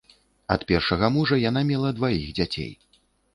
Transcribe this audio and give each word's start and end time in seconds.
Ад 0.53 0.63
першага 0.71 1.09
мужа 1.17 1.39
яна 1.49 1.61
мела 1.73 1.93
дваіх 1.99 2.25
дзяцей. 2.41 2.73